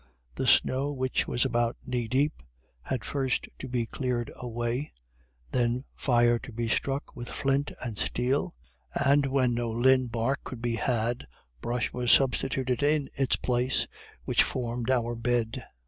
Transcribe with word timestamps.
The 0.33 0.47
snow, 0.47 0.91
which 0.91 1.27
was 1.27 1.45
about 1.45 1.77
knee 1.85 2.07
deep, 2.07 2.33
had 2.81 3.05
first 3.05 3.47
to 3.59 3.67
be 3.67 3.85
cleared 3.85 4.31
away, 4.35 4.93
then 5.51 5.85
fire 5.95 6.39
to 6.39 6.51
be 6.51 6.67
struck 6.67 7.15
with 7.15 7.29
flint 7.29 7.69
and 7.83 7.99
steel, 7.99 8.55
and 8.95 9.27
when 9.27 9.53
no 9.53 9.69
lynn 9.69 10.07
bark 10.07 10.39
could 10.43 10.59
be 10.59 10.77
had, 10.77 11.27
brush 11.61 11.93
was 11.93 12.11
substituted 12.11 12.81
in 12.81 13.11
its 13.13 13.35
place, 13.35 13.85
which 14.25 14.41
formed 14.41 14.89
our 14.89 15.13
bed. 15.13 15.65